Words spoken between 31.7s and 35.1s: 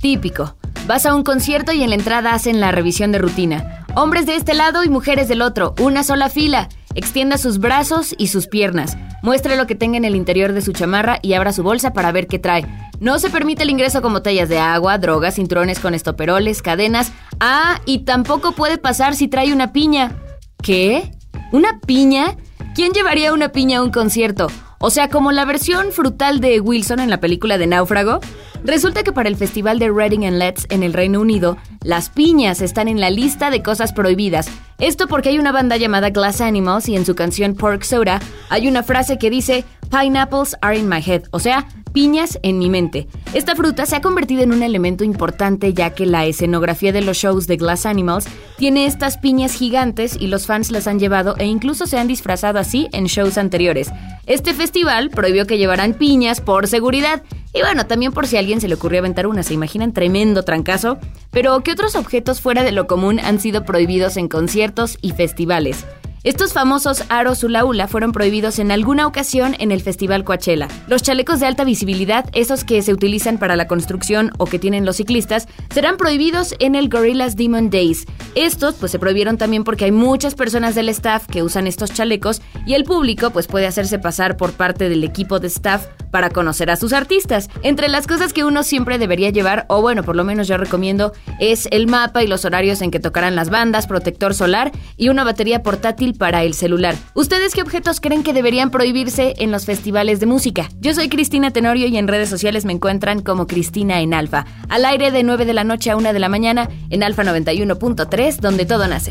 las piñas están en la lista de cosas prohibidas. Esto